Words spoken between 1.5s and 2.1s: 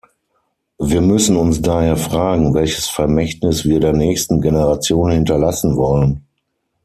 daher